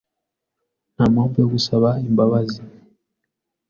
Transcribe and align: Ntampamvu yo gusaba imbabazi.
Ntampamvu 0.93 1.35
yo 1.41 1.47
gusaba 1.53 1.89
imbabazi. 2.07 2.59